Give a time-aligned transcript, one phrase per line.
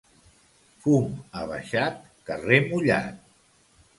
[0.85, 2.01] Fum abaixat,
[2.31, 3.23] carrer mullat.